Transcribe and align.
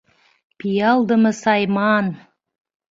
Пиалдыме 0.57 1.31
Сайман!.. 1.41 2.05